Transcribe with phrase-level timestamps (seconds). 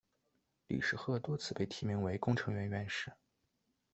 [0.65, 3.13] 李世鹤多次被提名为工程院院士。